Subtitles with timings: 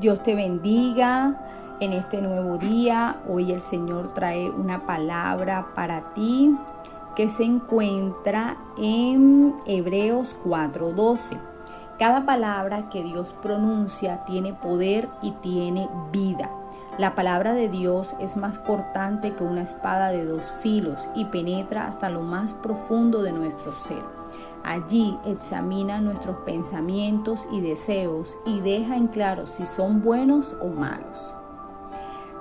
[0.00, 1.34] Dios te bendiga
[1.78, 3.20] en este nuevo día.
[3.28, 6.56] Hoy el Señor trae una palabra para ti
[7.14, 11.36] que se encuentra en Hebreos 4:12.
[11.98, 16.50] Cada palabra que Dios pronuncia tiene poder y tiene vida.
[16.96, 21.86] La palabra de Dios es más cortante que una espada de dos filos y penetra
[21.86, 24.19] hasta lo más profundo de nuestro ser
[24.62, 31.34] Allí examina nuestros pensamientos y deseos y deja en claro si son buenos o malos.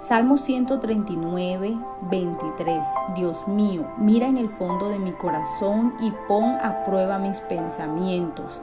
[0.00, 1.76] Salmo 139,
[2.10, 2.86] 23.
[3.14, 8.60] Dios mío, mira en el fondo de mi corazón y pon a prueba mis pensamientos.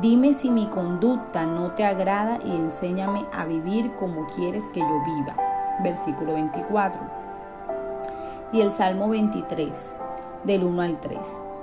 [0.00, 5.04] Dime si mi conducta no te agrada y enséñame a vivir como quieres que yo
[5.04, 5.36] viva.
[5.82, 7.00] Versículo 24.
[8.52, 9.70] Y el Salmo 23,
[10.44, 11.18] del 1 al 3.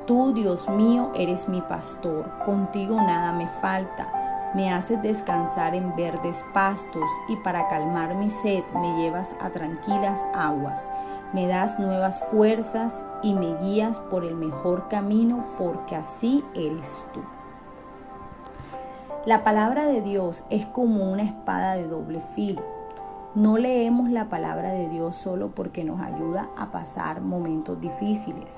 [0.05, 4.51] Tú, Dios mío, eres mi pastor, contigo nada me falta.
[4.53, 10.19] Me haces descansar en verdes pastos y para calmar mi sed me llevas a tranquilas
[10.33, 10.85] aguas.
[11.31, 17.21] Me das nuevas fuerzas y me guías por el mejor camino porque así eres tú.
[19.25, 22.61] La palabra de Dios es como una espada de doble filo.
[23.35, 28.51] No leemos la palabra de Dios solo porque nos ayuda a pasar momentos difíciles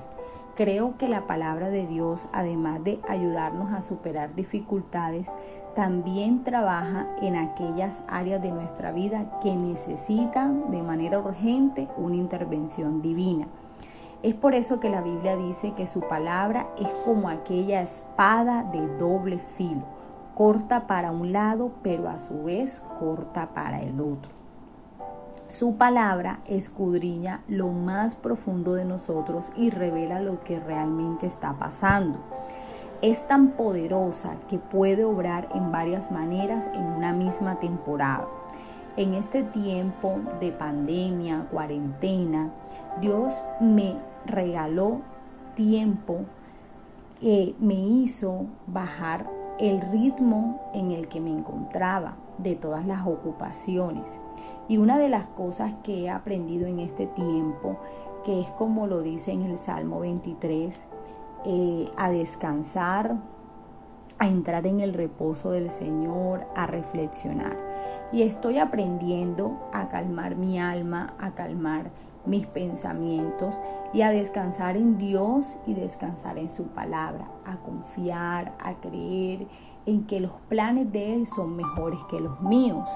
[0.56, 5.28] Creo que la palabra de Dios, además de ayudarnos a superar dificultades,
[5.74, 13.02] también trabaja en aquellas áreas de nuestra vida que necesitan de manera urgente una intervención
[13.02, 13.48] divina.
[14.22, 18.86] Es por eso que la Biblia dice que su palabra es como aquella espada de
[18.96, 19.82] doble filo,
[20.34, 24.45] corta para un lado, pero a su vez corta para el otro.
[25.50, 32.18] Su palabra escudriña lo más profundo de nosotros y revela lo que realmente está pasando.
[33.00, 38.26] Es tan poderosa que puede obrar en varias maneras en una misma temporada.
[38.96, 42.50] En este tiempo de pandemia, cuarentena,
[43.00, 45.02] Dios me regaló
[45.54, 46.20] tiempo
[47.20, 49.26] que me hizo bajar
[49.58, 54.18] el ritmo en el que me encontraba de todas las ocupaciones.
[54.68, 57.78] Y una de las cosas que he aprendido en este tiempo,
[58.24, 60.86] que es como lo dice en el Salmo 23,
[61.44, 63.16] eh, a descansar,
[64.18, 67.56] a entrar en el reposo del Señor, a reflexionar.
[68.12, 71.90] Y estoy aprendiendo a calmar mi alma, a calmar
[72.26, 73.54] mis pensamientos
[73.92, 79.46] y a descansar en Dios y descansar en su palabra, a confiar, a creer
[79.86, 82.90] en que los planes de Él son mejores que los míos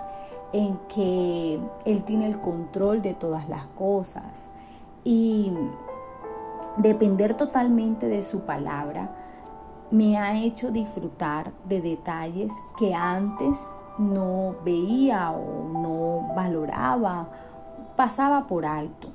[0.52, 4.48] en que Él tiene el control de todas las cosas
[5.04, 5.52] y
[6.76, 9.16] depender totalmente de su palabra
[9.90, 13.58] me ha hecho disfrutar de detalles que antes
[13.98, 17.28] no veía o no valoraba,
[17.96, 19.08] pasaba por alto.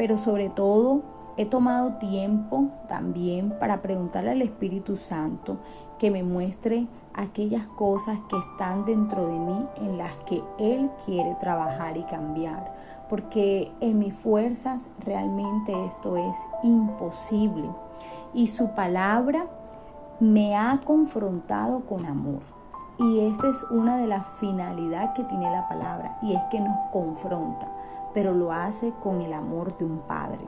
[0.00, 1.02] Pero sobre todo
[1.36, 5.58] he tomado tiempo también para preguntarle al Espíritu Santo
[5.98, 11.36] que me muestre aquellas cosas que están dentro de mí en las que Él quiere
[11.38, 12.74] trabajar y cambiar.
[13.10, 17.68] Porque en mis fuerzas realmente esto es imposible.
[18.32, 19.48] Y su palabra
[20.18, 22.40] me ha confrontado con amor.
[22.98, 26.16] Y esa es una de las finalidades que tiene la palabra.
[26.22, 27.68] Y es que nos confronta.
[28.14, 30.44] Pero lo hace con el amor de un padre.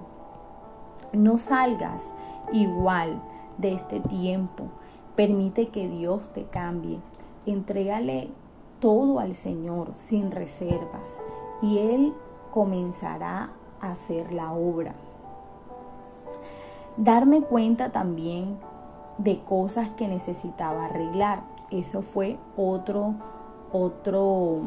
[1.13, 2.13] No salgas
[2.53, 3.21] igual
[3.59, 4.65] de este tiempo
[5.17, 6.99] Permite que Dios te cambie.
[7.45, 8.31] Entrégale
[8.81, 11.21] todo al Señor sin reservas
[11.61, 12.15] y Él
[12.51, 13.51] comenzará
[13.81, 14.95] a hacer la obra.
[16.97, 18.57] Darme cuenta también
[19.19, 21.43] de cosas que necesitaba arreglar.
[21.71, 23.15] Eso fue otro,
[23.71, 24.61] otro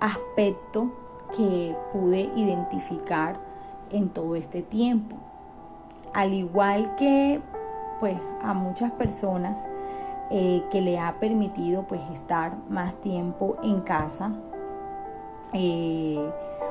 [0.00, 0.90] aspecto
[1.36, 3.36] que pude identificar
[3.90, 5.16] en todo este tiempo.
[6.14, 7.40] Al igual que
[8.00, 9.66] pues a muchas personas
[10.30, 14.32] eh, que le ha permitido pues estar más tiempo en casa.
[15.52, 16.30] Eh,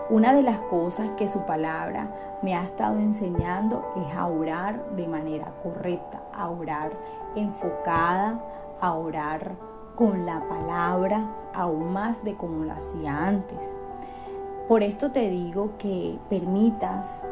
[0.09, 2.07] una de las cosas que su palabra
[2.41, 6.91] me ha estado enseñando es a orar de manera correcta, a orar
[7.35, 8.39] enfocada,
[8.79, 9.55] a orar
[9.95, 13.75] con la palabra, aún más de como lo hacía antes.
[14.67, 17.23] Por esto te digo que permitas,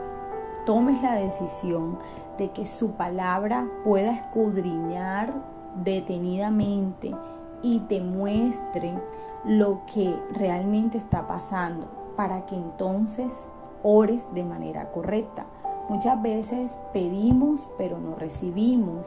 [0.66, 2.00] tomes la decisión
[2.38, 5.34] de que su palabra pueda escudriñar
[5.84, 7.12] detenidamente
[7.62, 8.94] y te muestre
[9.44, 13.34] lo que realmente está pasando para que entonces
[13.84, 15.46] ores de manera correcta.
[15.90, 19.06] Muchas veces pedimos pero no recibimos.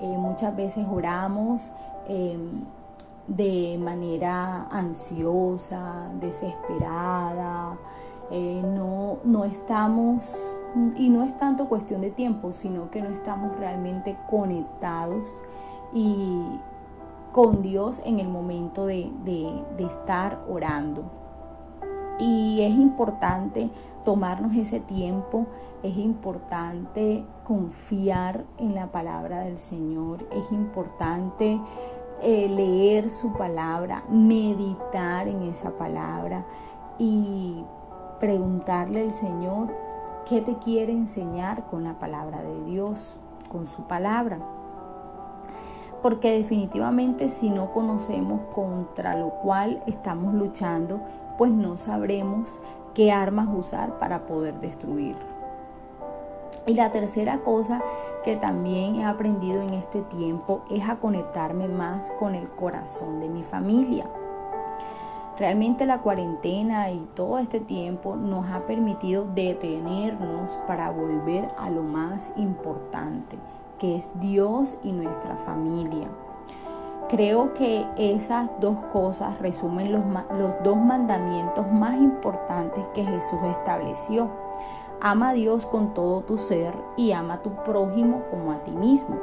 [0.00, 1.60] Eh, muchas veces oramos
[2.06, 2.64] em,
[3.26, 7.76] de manera ansiosa, desesperada,
[8.30, 10.24] eh, no, no estamos,
[10.96, 15.28] y no es tanto cuestión de tiempo, sino que no estamos realmente conectados
[15.92, 16.42] y
[17.32, 21.04] con Dios en el momento de, de estar orando.
[22.18, 23.70] Y es importante
[24.04, 25.46] tomarnos ese tiempo,
[25.82, 31.60] es importante confiar en la palabra del Señor, es importante
[32.24, 36.46] eh, leer su palabra, meditar en esa palabra
[36.98, 37.62] y
[38.18, 39.68] preguntarle al Señor
[40.26, 43.14] qué te quiere enseñar con la palabra de Dios,
[43.50, 44.38] con su palabra.
[46.00, 51.00] Porque definitivamente si no conocemos contra lo cual estamos luchando,
[51.36, 52.48] pues no sabremos
[52.94, 55.33] qué armas usar para poder destruir.
[56.66, 57.82] Y la tercera cosa
[58.24, 63.28] que también he aprendido en este tiempo es a conectarme más con el corazón de
[63.28, 64.06] mi familia.
[65.38, 71.82] Realmente la cuarentena y todo este tiempo nos ha permitido detenernos para volver a lo
[71.82, 73.36] más importante,
[73.78, 76.08] que es Dios y nuestra familia.
[77.08, 80.04] Creo que esas dos cosas resumen los,
[80.62, 84.30] dos mandamientos más importantes que Jesús estableció.
[85.06, 88.70] Ama a Dios con todo tu ser y ama a tu prójimo como a ti
[88.70, 89.18] mismo.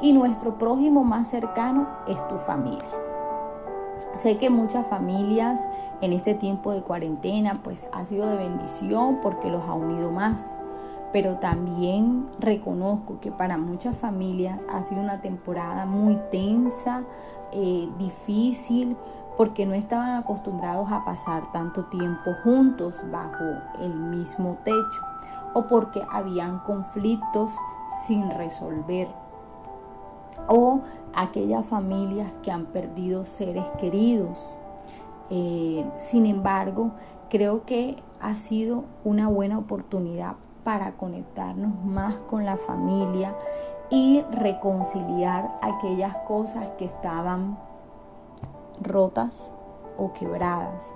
[0.00, 2.82] Y nuestro prójimo más cercano es tu familia.
[4.16, 5.62] Sé que muchas familias
[6.00, 10.56] en este tiempo de cuarentena pues ha sido de bendición porque los ha unido más
[11.12, 17.04] pero también reconozco que para muchas familias ha sido una temporada muy tensa,
[17.52, 18.96] eh, difícil,
[19.36, 23.44] porque no estaban acostumbrados a pasar tanto tiempo juntos bajo
[23.80, 25.02] el mismo techo
[25.54, 27.50] o porque habían conflictos
[28.06, 29.08] sin resolver
[30.48, 30.80] o
[31.14, 34.52] aquellas familias que han perdido seres queridos.
[35.30, 36.90] Eh, sin embargo,
[37.30, 43.34] creo que ha sido una buena oportunidad para conectarnos más con la familia
[43.88, 47.56] y reconciliar aquellas cosas que estaban
[48.80, 49.50] rotas
[49.96, 50.92] o quebradas.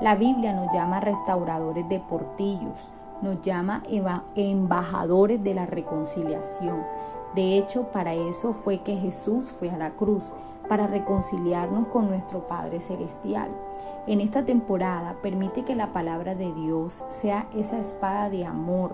[0.00, 2.88] La Biblia nos llama restauradores de portillos,
[3.22, 3.82] nos llama
[4.34, 6.82] embajadores de la reconciliación.
[7.34, 10.22] De hecho, para eso fue que Jesús fue a la cruz,
[10.68, 13.50] para reconciliarnos con nuestro Padre Celestial.
[14.06, 18.92] En esta temporada permite que la palabra de Dios sea esa espada de amor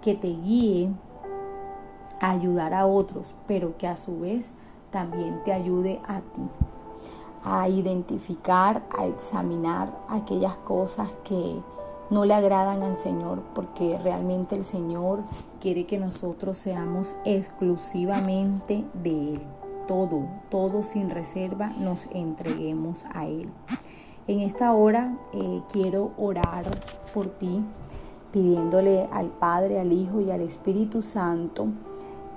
[0.00, 0.90] que te guíe
[2.18, 4.50] a ayudar a otros, pero que a su vez
[4.90, 6.48] también te ayude a ti
[7.44, 11.60] a identificar, a examinar aquellas cosas que
[12.10, 15.20] no le agradan al Señor, porque realmente el Señor
[15.60, 19.42] quiere que nosotros seamos exclusivamente de Él.
[19.88, 23.48] Todo, todo sin reserva nos entreguemos a Él.
[24.26, 26.64] En esta hora eh, quiero orar
[27.12, 27.64] por ti,
[28.30, 31.68] pidiéndole al Padre, al Hijo y al Espíritu Santo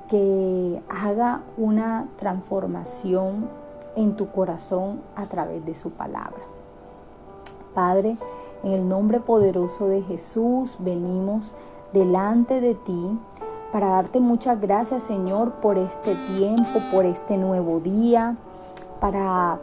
[0.09, 3.49] que haga una transformación
[3.95, 6.41] en tu corazón a través de su palabra.
[7.73, 8.17] Padre,
[8.63, 11.53] en el nombre poderoso de Jesús venimos
[11.93, 13.19] delante de ti
[13.71, 18.37] para darte muchas gracias Señor por este tiempo, por este nuevo día,
[19.01, 19.59] para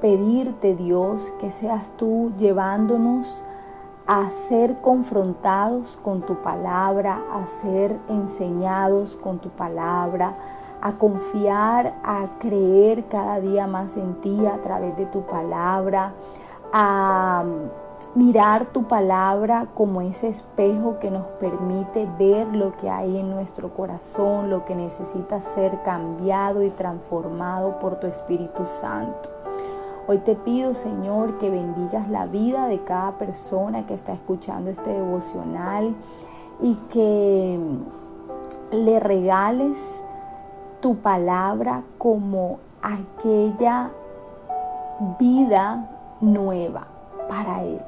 [0.00, 3.42] pedirte, Dios, que seas tú llevándonos
[4.06, 10.34] a ser confrontados con tu palabra, a ser enseñados con tu palabra,
[10.86, 16.12] a confiar, a creer cada día más en ti a través de tu palabra,
[16.72, 17.42] a
[18.14, 23.74] mirar tu palabra como ese espejo que nos permite ver lo que hay en nuestro
[23.74, 29.28] corazón, lo que necesita ser cambiado y transformado por tu Espíritu Santo.
[30.06, 34.90] Hoy te pido, Señor, que bendigas la vida de cada persona que está escuchando este
[34.90, 35.96] devocional
[36.60, 37.58] y que
[38.70, 39.76] le regales
[40.80, 43.90] tu palabra como aquella
[45.18, 45.88] vida
[46.20, 46.86] nueva
[47.28, 47.80] para Él.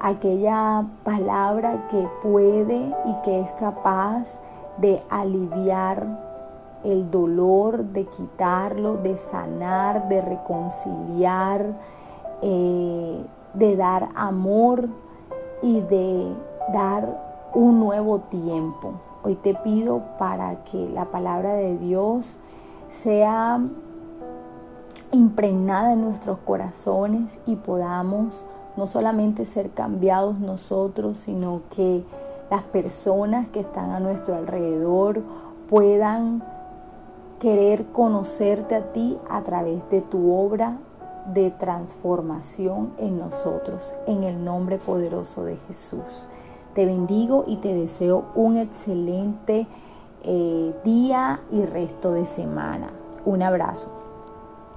[0.00, 4.40] Aquella palabra que puede y que es capaz
[4.78, 6.06] de aliviar
[6.84, 11.66] el dolor, de quitarlo, de sanar, de reconciliar,
[12.40, 13.24] eh,
[13.54, 14.88] de dar amor
[15.62, 16.34] y de
[16.72, 17.08] dar
[17.54, 18.94] un nuevo tiempo.
[19.24, 22.26] Hoy te pido para que la palabra de Dios
[22.90, 23.60] sea
[25.12, 28.34] impregnada en nuestros corazones y podamos
[28.76, 32.02] no solamente ser cambiados nosotros, sino que
[32.50, 35.22] las personas que están a nuestro alrededor
[35.70, 36.42] puedan
[37.38, 40.78] querer conocerte a ti a través de tu obra
[41.32, 46.26] de transformación en nosotros, en el nombre poderoso de Jesús.
[46.74, 49.66] Te bendigo y te deseo un excelente
[50.24, 52.90] eh, día y resto de semana.
[53.24, 54.01] Un abrazo.